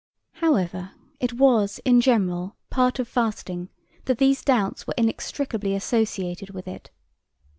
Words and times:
However, 0.41 0.93
it 1.19 1.33
was, 1.33 1.79
in 1.85 2.01
general, 2.01 2.55
part 2.71 2.97
of 2.97 3.07
fasting 3.07 3.69
that 4.05 4.17
these 4.17 4.43
doubts 4.43 4.87
were 4.87 4.95
inextricably 4.97 5.75
associated 5.75 6.49
with 6.55 6.67
it. 6.67 6.89